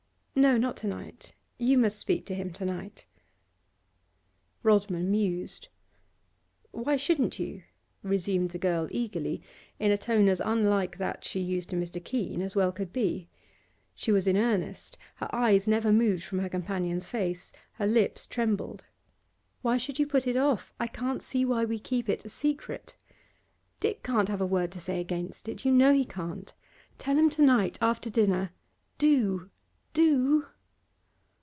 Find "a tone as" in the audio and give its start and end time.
9.91-10.39